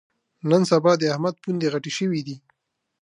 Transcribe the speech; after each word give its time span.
نن 0.49 0.61
سبا 0.71 0.91
د 0.97 1.03
احمد 1.13 1.35
پوندې 1.43 1.67
غټې 1.73 1.91
شوې 1.97 2.21
دي. 2.27 2.37